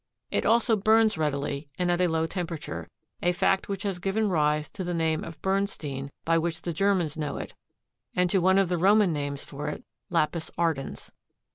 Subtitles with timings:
[0.31, 2.89] It also burns readily and at a low temperature,
[3.21, 7.17] a fact which has given rise to the name of bernstein by which the Germans
[7.17, 7.53] know it,
[8.15, 11.11] and to one of the Roman names for it, lapis ardens.